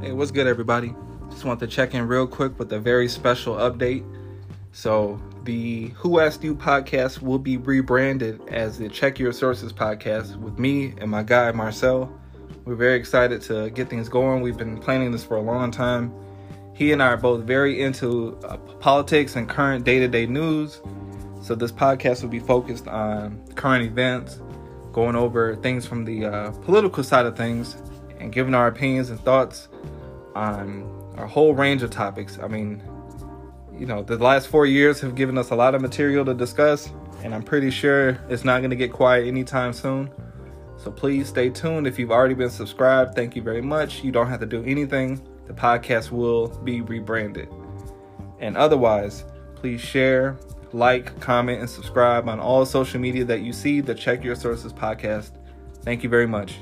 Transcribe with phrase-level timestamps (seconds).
[0.00, 0.94] what's good, everybody?
[1.28, 4.04] Just want to check in real quick with a very special update.
[4.70, 10.36] So, the Who Asked You podcast will be rebranded as the Check Your Sources podcast
[10.36, 12.12] with me and my guy Marcel.
[12.64, 14.40] We're very excited to get things going.
[14.40, 16.14] We've been planning this for a long time.
[16.74, 20.80] He and I are both very into uh, politics and current day to day news.
[21.42, 24.40] So, this podcast will be focused on current events,
[24.92, 27.76] going over things from the uh, political side of things,
[28.20, 29.68] and giving our opinions and thoughts
[30.38, 32.38] on a whole range of topics.
[32.38, 32.82] I mean,
[33.76, 36.92] you know, the last four years have given us a lot of material to discuss,
[37.24, 40.10] and I'm pretty sure it's not going to get quiet anytime soon.
[40.76, 41.88] So please stay tuned.
[41.88, 44.04] If you've already been subscribed, thank you very much.
[44.04, 47.48] You don't have to do anything, the podcast will be rebranded.
[48.38, 49.24] And otherwise,
[49.56, 50.38] please share,
[50.72, 54.72] like, comment, and subscribe on all social media that you see the Check Your Sources
[54.72, 55.32] podcast.
[55.82, 56.58] Thank you very much.